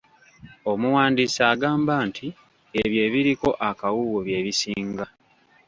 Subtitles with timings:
[0.71, 2.27] Omuwandiisi agamba nti
[2.81, 5.05] ebyo ebiriko akawuuwo bye bisinga.